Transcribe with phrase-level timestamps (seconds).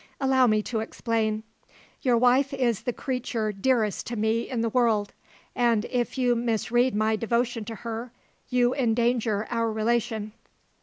[0.19, 1.43] Allow me to explain.
[2.01, 5.13] Your wife is the creature dearest to me in the world,
[5.55, 8.11] and if you misread my devotion to her
[8.49, 10.31] you endanger our relation.